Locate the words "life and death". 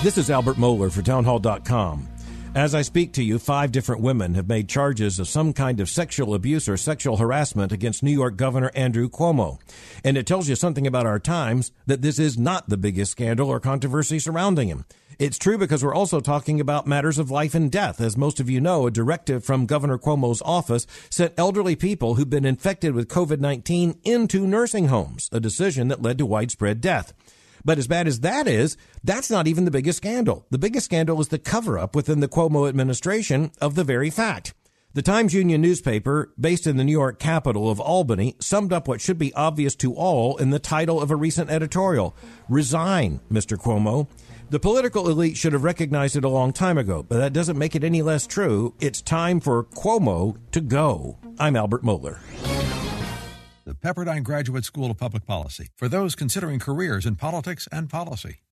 17.32-18.00